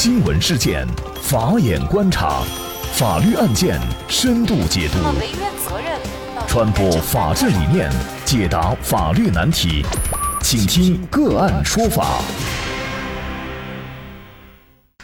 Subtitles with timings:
[0.00, 0.86] 新闻事件，
[1.20, 2.44] 法眼观察，
[2.94, 4.98] 法律案件深度解读，
[6.46, 7.90] 传播法治理念，
[8.24, 9.84] 解答法律难题，
[10.40, 12.22] 请听个案说法。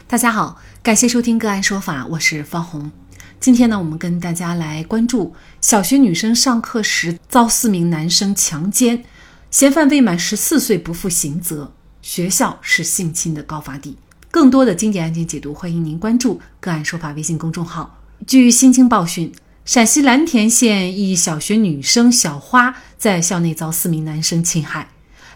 [0.07, 2.93] 大家好，感谢收听个案说法，我是方红。
[3.41, 9.05] 今天呢，我们跟大家来关注小学女生上课时遭四名男生强奸，
[9.51, 13.99] 嫌犯未满十四岁不负刑责，学校是性侵的高发地。
[14.35, 18.01] 更多的经典案件解读，欢迎您关注“个案说法”微信公众号。
[18.27, 19.33] 据新京报讯，
[19.65, 24.89] 陕西蓝田县一小学女生小花在校内遭四名男生侵害。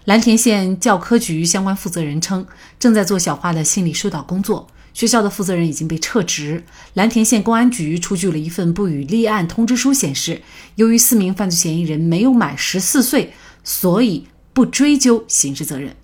[0.06, 2.44] 蓝田县教科局相关负责人称，
[2.80, 4.66] 正在做小花的心理疏导工作。
[4.92, 6.64] 学校的负责人已经被撤职。
[6.94, 10.42] 蓝田县公安局出具了一份不予立案通知书，显示，
[10.74, 15.94] 由于四名犯罪嫌疑人没有满十四岁，所以不追究刑事责任。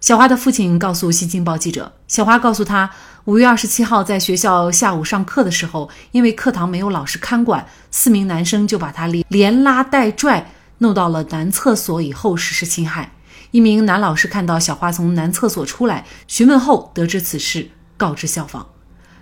[0.00, 2.90] 小花的父亲告诉《新京报》记者，小花告诉他，
[3.24, 13.12] 五月二十七号在学校下午上课的时候，因为课堂没有老师看管，四名男生就把他连连拉带拽弄到了男厕所，以后实施侵害。
[13.52, 18.66] 一名男老师看到小花从男厕所出来，询问后得知此事，告知校方。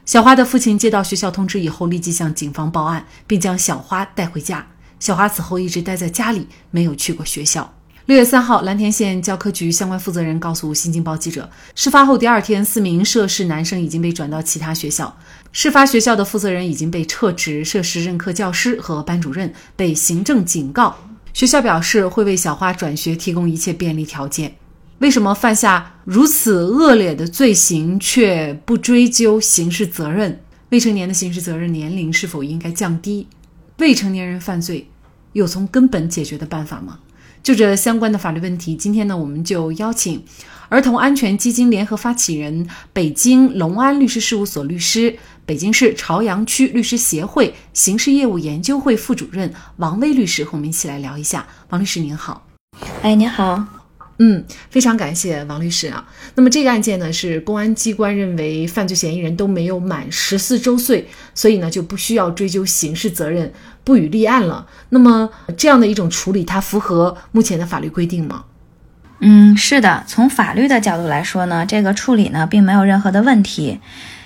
[0.05, 4.67] 小花的父亲接到学校通知以后，立即向警方报案，并将小花带回家。
[4.99, 7.73] 小花此后一直待在家里，没有去过学校。
[8.07, 15.17] 六月三号，蓝田县教科局相关负责人告诉《新京报》记者，事发后第二天，四名涉事男生已经被转到其他学校，
[15.53, 20.95] 事发学校的负责人已经被撤职，涉事任课教师和班主任被行政警告。
[21.33, 24.55] 学校表示会为小花转学提供一切便利条件。
[24.99, 30.39] 为什么犯下如此恶劣的罪行却不追究刑事责任？
[30.69, 33.27] 未成年的刑事责任年龄是否应该降低？
[33.79, 34.87] 未成年人犯罪
[35.33, 36.99] 有从根本解决的办法吗？
[37.45, 40.25] 就这相关的法律问题，今天呢，我们就邀请
[40.71, 51.47] 儿童安全基金联合发起人、北京隆安律师事务所律师、北京市朝阳区律师协会刑事业务研究会副主任王威律师和我们一起来聊一下。
[51.69, 52.47] 王律师您好，
[53.03, 53.84] 哎，您好。
[54.19, 56.07] 嗯，非常感谢王律师啊。
[56.37, 64.67] 那么这个案件呢，是公安机关认为犯罪嫌疑人都没有满十四周岁，所以呢就不需要追究刑事责任，不予立案了。
[64.91, 68.45] 那么这样的一种处理，它符合目前的法律规定吗？
[69.19, 70.05] 嗯，是的。
[70.07, 73.81] 从法律的角度来说呢，这个处理呢并没有任何的问题，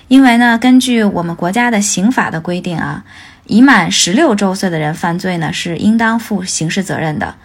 [0.07, 3.03] 因为呢根据我们国家的刑法的规定啊，
[3.47, 7.35] 已满十六周岁的人犯罪呢是应当负刑事责任的。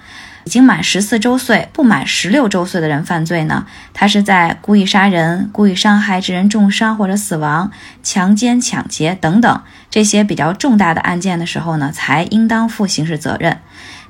[0.45, 7.71] 已经满十四周岁、不满十六周岁的人犯罪呢，他是在故意杀人、故意伤害致人重伤或者死亡、
[8.03, 13.59] 强奸、抢劫等等这些比较重大的案件的时候呢，才应当负刑事责任。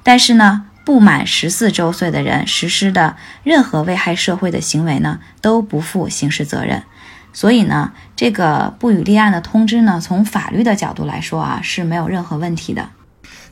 [0.03, 6.83] 但是呢，不满十四周岁的人实施的任何危害社会的行为呢，都不负刑事责任。
[7.33, 12.91] 所以呢，这个不予立案的通知呢，从法律的角度来说啊，是没有任何问题的。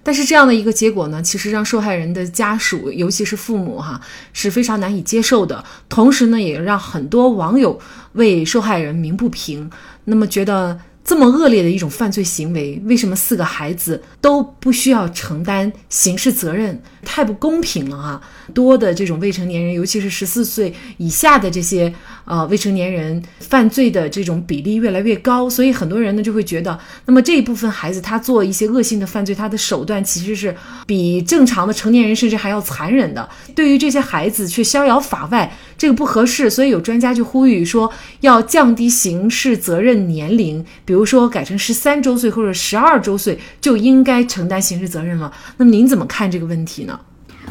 [0.02, 4.00] 但是这样的一个结果呢，其实让受害人的家属，尤其是父母哈，
[4.32, 5.64] 是非常难以接受的。
[5.88, 7.78] 同时呢，也让很多网友
[8.12, 9.70] 为受害人鸣不平，
[10.04, 10.78] 那么觉得。
[11.04, 16.80] 这么恶劣的一种犯罪行为，为什么四个孩子都不需要承担刑事责任？
[17.04, 18.22] 太不公平了哈！
[18.54, 21.92] 多的这种未成年人，尤其是十四岁以下的这些
[22.24, 30.54] 呃未成年人，犯罪的这种比例越来越高，所以很多人呢就会觉得，那么这一部分孩子他做一些恶性的犯罪，他的手段其实是
[30.86, 33.28] 比正常的成年人甚至还要残忍的。
[33.56, 35.52] 对于这些孩子却逍遥法外，
[35.82, 40.64] 这个不合适，所以有专家就呼吁说，要降低刑事责任年龄。
[40.84, 45.32] 比如说改成十三周岁或者十二周岁就应该承担刑事责任了。
[45.56, 47.00] 那么您怎么看这个问题呢？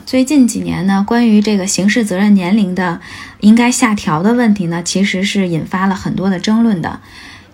[0.05, 3.01] 最近几年呢，关于这个刑事责任年龄的
[3.41, 7.01] 应该下调的问题呢，其实是引发了很多的争论的。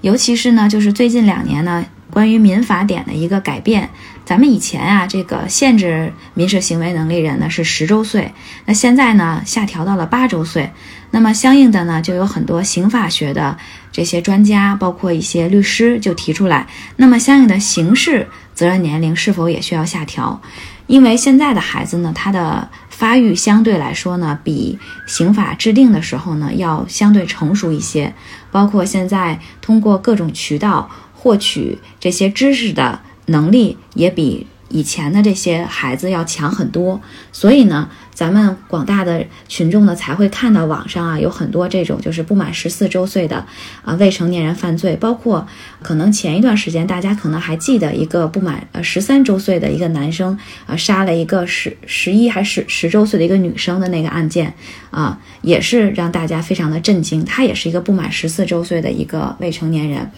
[0.01, 3.89] 尤其是呢，就是最近两年呢，关于民法典的一个改变。
[4.27, 8.33] 咱们以前啊，这个限制民事行为能力人呢是十周岁，
[8.65, 10.69] 那现在呢下调到了八周岁。
[11.11, 13.57] 那么相应的呢，就有很多刑法学的
[13.89, 16.67] 这些专家，包括一些律师就提出来，
[16.97, 20.41] 那么相应的刑事责任年龄是否也需要下调？
[20.87, 28.13] 因为现在的孩子呢，他的发育相对来说呢，比刑法制定的时候呢要相对成熟一些，
[28.51, 32.99] 包括现在通过各种渠道获取这些知识的。
[33.27, 36.99] 能力也比以前的这些孩子要强很多，
[37.31, 43.45] 所以呢，咱们广大的群众呢才会看到网上啊有很多这种就是不满十四周岁的
[43.85, 45.47] 啊未成年人犯罪，包括
[45.81, 54.53] 可能前一段时间大家可能还记得一个不满呃十三周岁的一个男生啊杀了一个十十一还是十周岁的一个女生的那个案件。
[54.89, 60.09] 啊，也是让大家非常的震惊，他也是一个不满十四周岁的一个未成年人。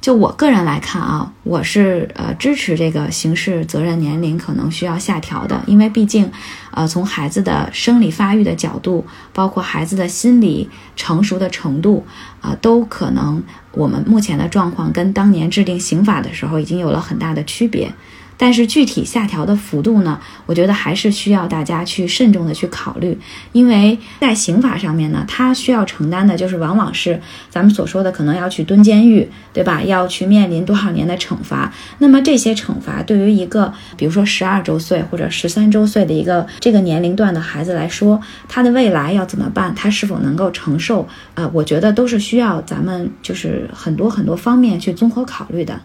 [0.00, 6.30] 就我个人来看啊，我是呃支持这个刑事责任年龄可能需要下调的，因为毕竟，
[6.70, 9.04] 呃从孩子的生理发育的角度，
[9.34, 12.06] 包括孩子的心理成熟的程度
[12.40, 13.42] 啊，都可能
[13.72, 17.92] 我们目前的状况跟当年制定刑法的时候已经有了很大的区别。
[18.42, 20.18] 但是具体下调的幅度呢？
[20.46, 23.18] 我觉得还是需要大家去慎重的去考虑，
[23.52, 27.20] 因为在刑法上面呢，它需要承担的就是往往是
[27.50, 29.82] 咱们所说的可能要去蹲监狱，对吧？
[29.82, 31.70] 要去面临多少年的惩罚？
[31.98, 39.74] 那么这些惩罚对于一个比如说十二周岁或者十三周岁的一个这个年龄段的孩子来说，他的未来要怎么办？
[39.74, 41.06] 他是否能够承受？
[41.34, 45.78] 呃，我觉得都是需要咱们就是很多很多方面去综合考虑的。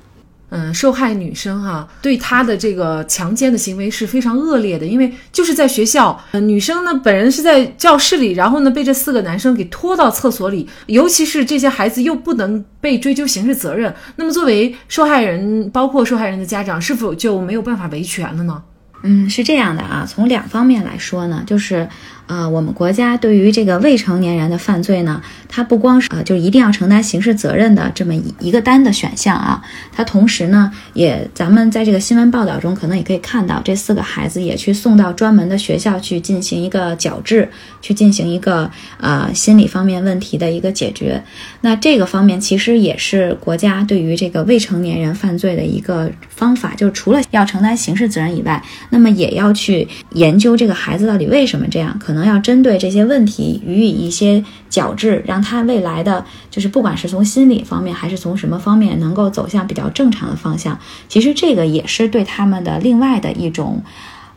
[0.55, 18.63] 嗯，受害女生哈，对她的这个强奸的行为是非常恶劣的，因为就是在学校，呃，女生呢本人是在教室里，然后呢被这四个男生给拖到厕所里，尤其是这些孩子又不能被追究刑事责任，那么作为受害人，包括受害人的家长，是否就没有办法维权了呢？
[19.05, 21.87] 嗯，是这样的啊，从两方面来说呢，就是。
[22.27, 29.61] 呃，我们国家对于这个未成年人的犯罪呢，它不光是呃，就一定要承担刑事责任的这么一一个单的选项啊，
[29.91, 37.47] 它同时呢，也咱们在这个新闻报道中可能也可以看到，这四个孩子也去送到专门的学校去进行一个矫治，
[37.79, 41.23] 去进行一个呃心理方面问题的一个解决。
[41.61, 48.59] 那这个方面其实也是国家对于这个未成年人犯罪的一个方法，就是除了要承担刑事责任以外，
[48.95, 52.15] 那么也要去研究这个孩子到底为什么这样，可。
[52.15, 60.79] 能要针对这些问题予以一些矫治，让他未来的就是不管是从心理方面还是从什么方面，能够走向比较正常的方向。
[61.09, 63.83] 其实这个也是对他们的另外的一种，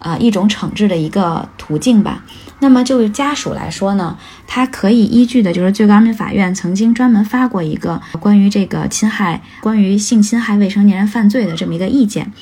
[0.00, 2.24] 呃，一种惩治的一个途径吧。
[2.60, 4.16] 那么就家属来说呢，
[4.46, 12.32] 他可以依据的就是最高人民法院曾经专门发过一个关于这个侵害、关于性侵害未成年人犯罪的这么一个意见，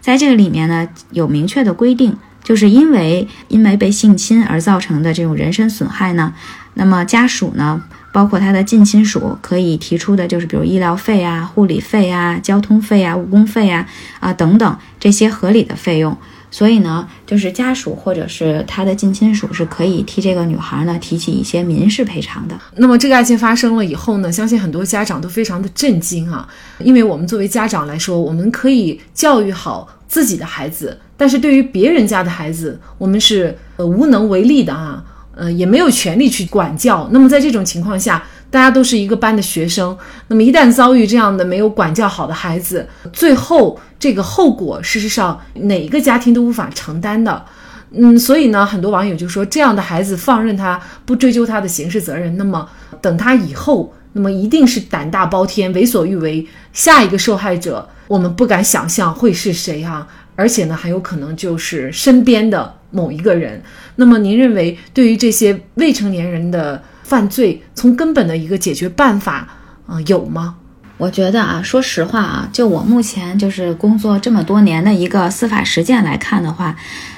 [0.00, 2.16] 在这个里面呢有明确的规定。
[2.44, 6.34] 就是因为因为被性侵而造成的这种人身损害呢，
[6.74, 7.82] 那么家属呢，
[8.12, 13.86] 包括他的近亲属，可以提出的就是比如医疗费啊、护理费啊、交通费啊、误工费啊
[14.20, 16.14] 啊等等这些合理的费用。
[16.54, 22.56] 所以呢，就是家属或者是他的近亲属是可以替这个女孩呢提起一些民事赔偿的。
[22.76, 26.48] 那么这个案件发生了以后呢，相信很多家长都非常的震惊啊，
[26.78, 30.96] 因为我们作为家长来说，我们可以教育好自己的孩子。
[31.16, 35.02] 但是对于别人家的孩子，我们是呃无能为力的啊，
[35.34, 37.08] 呃也没有权利去管教。
[37.10, 38.22] 那么在这种情况下，
[38.54, 39.98] 大家都是一个班的学生，
[40.28, 47.44] 那么一旦遭遇这样的没有管教好的孩子，最后这个后果，事实上哪一个家庭都无法承担的。
[47.90, 52.68] 嗯，所以呢，很多网友就说，这样的孩子放任他不追究他的刑事责任，那么
[53.00, 60.06] 等他以后，那么一定是胆大包天、为所欲为，下一个受害者，我们不敢想象会是谁啊。
[60.36, 63.60] 而且呢，很有可能就是身边的某一个人。
[63.96, 69.46] 那么，您认为对于这些未成年人的犯罪，从根本的一个解决办法
[69.86, 70.56] 啊，有吗？
[70.96, 76.74] 我觉得啊，说实话啊，就我目前就是工作这么多年的一个司法实践来看的话，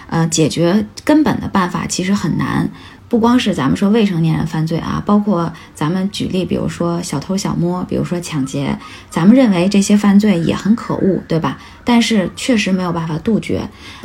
[0.09, 2.69] 呃，解决根本的办法其实很难。
[3.17, 11.57] 不光是咱们说未成年人犯罪啊，包括咱们举例，比如说小偷小摸，比如说抢劫，咱们认为这些犯罪也很可恶，对吧？
[11.83, 13.61] 但是确实没有办法杜绝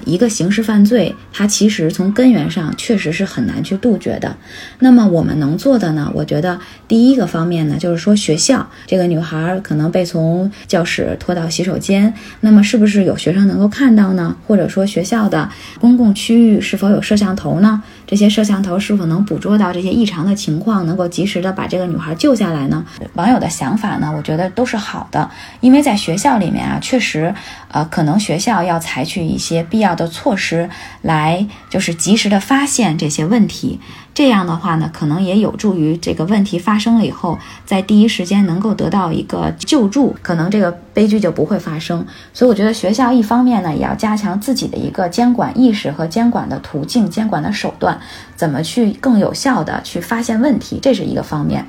[0.06, 4.34] 一个刑事犯罪，它其实从根源上确实是很难去杜绝的。
[4.80, 6.10] 那么我们能做的呢？
[6.15, 14.38] 我觉得第一个方面呢，就是说学校这个女孩可能被从教室拖到洗手间，那么是不是有学生能够看到呢？
[14.48, 15.50] 或者说学校的
[15.82, 17.84] 公共区域是否有摄像头呢？
[18.12, 22.86] 这些摄像头是否能捕捉到这些异常的情况，能够及时的把这个女孩救下来呢？
[23.13, 27.34] 网友的想法呢，我觉得都是好的，因为在学校里面啊，确实。
[27.74, 30.70] 呃，可能学校要采取一些必要的措施，
[31.03, 33.80] 来就是及时的发现这些问题。
[34.13, 42.06] 这样的话呢，可能也有助于这个问题发生了以后，在第一时间能够得到一个救助，可能这个悲剧就不会发生。
[42.34, 48.00] 所以我觉得学校一方面呢，也要加强自己的一个监管意识和监管的途径、监管的手段，
[48.36, 51.65] 怎么去更有效的去发现问题，这是一个方面。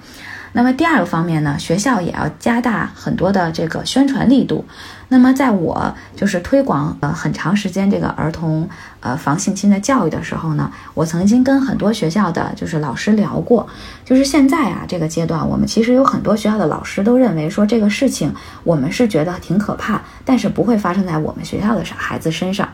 [0.54, 4.64] 那么第二个方面呢，学校也要加大很多的这个宣传力度。
[5.08, 8.68] 那么在我就是推广呃很长时间这个儿童
[9.00, 13.66] 呃防性侵的教育的时候呢，我曾经跟很多学校的就是老师聊过，
[14.04, 22.68] 就是现在啊这个阶段，我们其实有很多学校的老师都认为说这个事情我们是觉得挺可怕，但是不会发生在我们学校的孩子身上。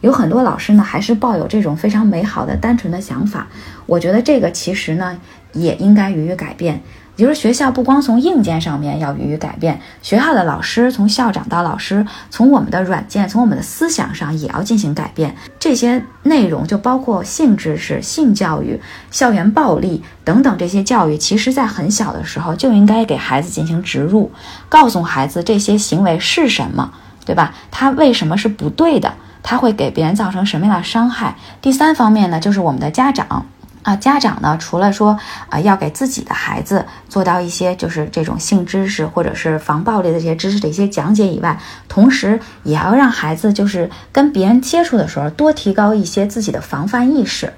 [0.00, 3.46] 有很多老师呢，还是抱有这种非常美好的、单纯的想法。
[3.86, 5.16] 我觉得这个其实呢，
[5.52, 6.82] 也应该予以改变。
[7.16, 15.36] 也就是学校不光从硬件上面要予以改变，学校的老师从校长到老师，从我们的软件，从我们的思想上也要进行改变。
[15.58, 24.30] 这些内容就包括性知识、性教育、校园暴力等等这些教育，其实在很小的时候就应该给孩子进行植入，
[24.68, 26.92] 告诉孩子这些行为是什么，
[27.26, 27.54] 对吧？
[27.70, 29.12] 他为什么是不对的？
[29.42, 31.36] 他会给别人造成什么样的伤害？
[31.60, 33.44] 第三方面呢，就是我们的家长
[33.82, 41.58] 啊，家长呢，除了说啊，要给自己的孩子做到一些就是这种性知识或者是防暴力的这些知识的一些讲解以外，
[41.88, 47.52] 同时也要让孩子就是跟别人接触的时候多提高一些自己的防范意识。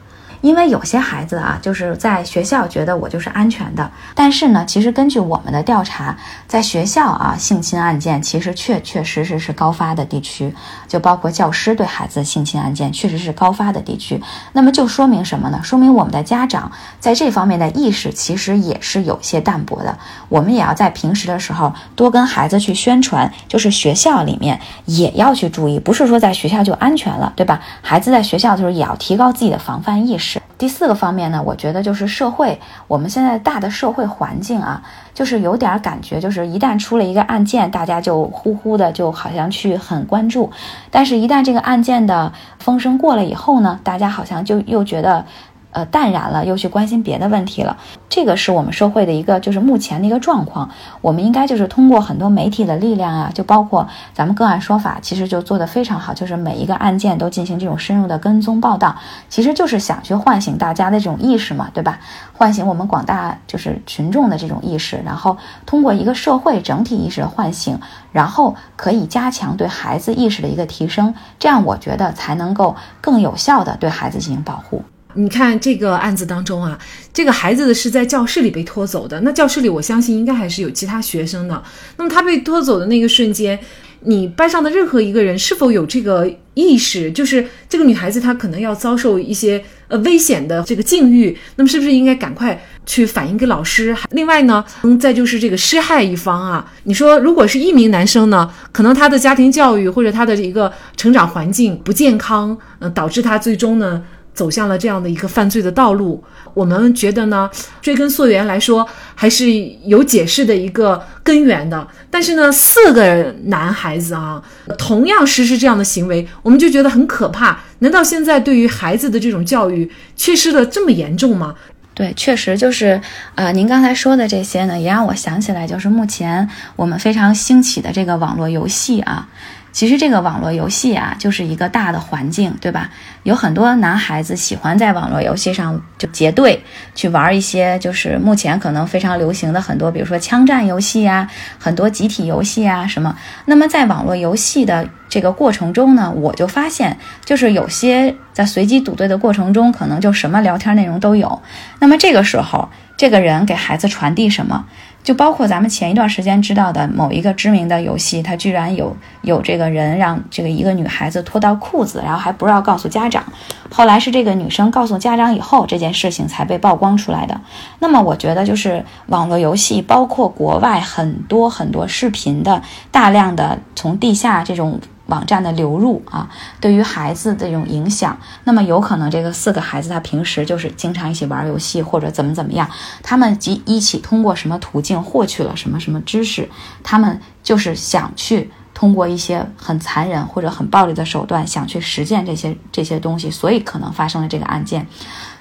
[0.45, 6.15] 因为有些孩子啊，就是在学校觉得我就是安全的，但是呢，其实根据我们的调查，
[6.47, 10.55] 在学校啊，性侵案件其实确确实实是高发的地区，
[10.87, 14.23] 就包括教师对孩子性侵案件确实是高发的地区。
[14.53, 15.59] 那么就说明什么呢？
[15.63, 16.71] 说明我们的家长
[17.01, 19.97] 在这方面的意识其实也是有些淡薄的。
[20.29, 27.59] 我们也要在平时的时候多跟孩子去宣传，就是学校里面也要去注意，不是说在学校就安全了，对吧？
[27.81, 30.34] 孩子在学校的时候也要提高自己的防范意识。
[30.65, 40.51] 第四个方面呢，我觉得就是社会，我们现在大的社会环境啊，就是有点感觉，就是一旦出了一个案件，大家就呼呼的就好像去很关注，
[40.91, 45.27] 但是，一旦这个案件的风声过了以后呢，大家好像就又觉得。
[45.75, 47.77] 呃，淡然了，又去关心别的问题了。
[48.09, 50.71] 这个是我们社会的一个，就是目前的一个状况。
[51.01, 58.95] 我们应该就是通过很多媒体的力量啊，就包括咱们个案说法，其实就做得非常好，就是每一个案件都进行这种深入的跟踪报道，
[59.29, 61.99] 其实就是想去唤醒大家的这种意识嘛，对吧？
[62.33, 67.81] 唤醒我们广大就是群众的这种意识，然后通过一个社会整体意识的唤醒，
[68.13, 74.85] 然后可以加强对孩子意识的一个提升，这样我觉得才能够更有效的对孩子进行保护。
[75.15, 76.79] 你看这个案子当中啊，
[77.13, 79.21] 这个孩子是在教室里被拖走的。
[79.21, 81.63] 那教室里我相信应该还是有其他学生的。
[81.97, 83.59] 那么他被拖走的那个瞬间，
[84.01, 93.97] 你班上的任何一个人是否有这个意识，就是这个女孩子她可能要遭受一些呃危险的这个境遇，那么是不是应该赶快去反映给老师？
[94.11, 104.03] 另外呢，嗯，再就是这个施害一方啊，你说如果是一名男生呢，可能他的家庭教育或者他的一个成长环境不健康，嗯，导致他最终呢。
[104.35, 106.23] 走向了这样的一个犯罪的道路，
[106.53, 107.49] 我们觉得呢，
[107.81, 109.51] 追根溯源来说，还是
[109.85, 111.87] 有解释的一个根源的。
[112.11, 114.43] 但是呢，四个男孩子啊，
[114.77, 117.61] 同样实施这样的行为，我们就觉得很可怕。
[117.79, 121.55] 难道现在对于孩子的这种教育缺失的这么严重吗？
[121.95, 123.01] 对，确实就是，
[123.37, 129.29] 呃，您刚才说的这些呢，也让我想起来，就是目前我们非常兴起的这个网络游戏啊。
[129.75, 132.89] 其实这个网络游戏啊，就是一个大的环境，对吧？
[133.25, 136.63] 有很多男孩子喜欢在网络游戏上就结队
[136.95, 141.29] 去玩一些，就是目前可能非常流行的很多，比如说枪战游戏啊，
[141.59, 143.17] 很多集体游戏啊什么。
[143.47, 151.43] 那么在网络游戏的这个过程中呢，我就发现，就是有些在随机组队的过程中，可能就什么聊天内容都有。
[151.81, 154.65] 那么这个时候，这个人给孩子传递什么？
[155.05, 163.23] 就包括咱们前一段时间知道的某一个知名的游戏，它居然有有这个人让这个一个女孩子脱到裤子，然后还不知道告诉家长。
[163.71, 167.39] 后来是这个女生告诉家长以后，这件事情才被曝光出来的。
[167.81, 174.81] 那么我觉得，就是网络游戏，包括国外很多很多视频的大量的从地下这种。
[175.07, 176.29] 网站的流入啊，
[176.61, 182.69] 对于孩子的这种影响，那么有可能这个四个孩子他平时就是经常一起玩游戏或者怎么怎么样，
[183.03, 186.49] 他们即一起通过什么途径获取了什么什么知识，
[186.83, 194.87] 他们就是想去通过一些很残忍或者很暴力的手段想去实践这些这些东西，所以可能发生了这个案件。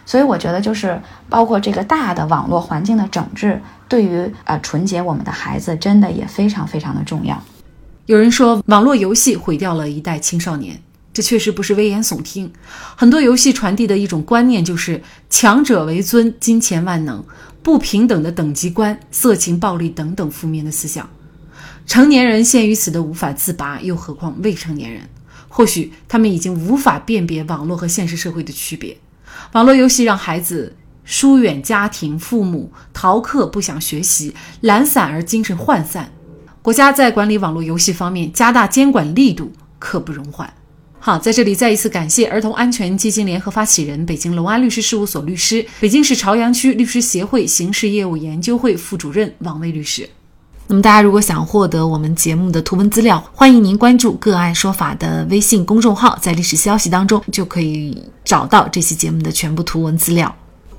[0.06, 7.42] 所以我觉得就是包括这个大的网络环境的整治，对于呃纯洁我们的孩子真的也非常非常的重要。
[8.06, 10.82] 有人说，网络游戏毁掉了一代青少年，
[11.14, 12.52] 这确实不是危言耸听。
[12.98, 17.24] 很多游戏传递的一种观念就是强者为尊、金钱万能、
[17.62, 21.10] 不平等的等级观、色情、暴力等等负面的思想。
[21.86, 25.08] 成年人陷于此的无法自拔，又何况未成年人？
[25.48, 28.98] 或许他们已经无法辨别网络和现实社会的区别。
[29.54, 36.12] 网络游戏让孩子疏远家庭、父母，逃课不想学习，懒散而精神涣散。
[36.64, 40.52] 国家在管理网络游戏方面加大监管力度，刻不容缓。
[40.98, 50.10] 好，在这里再一次感谢儿童安全基金联合发起人、北京隆安律师事务所律师、北京市朝阳区律师协会刑事业务研究会副主任王威律师。
[50.68, 60.34] 那么，大家如果想获得我们节目的图文资料，欢迎您关注“个案说法”的微信公众号，在历史消息当中就可以找到这期节目的全部图文资料。